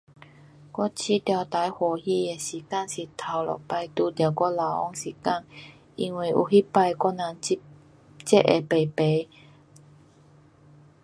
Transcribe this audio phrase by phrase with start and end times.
[0.71, 5.31] 我觉得最欢喜的时间是第一次遇到我老公时候，
[5.95, 6.67] 因为有那次
[7.03, 7.37] 我们
[8.25, 9.27] 才会排排。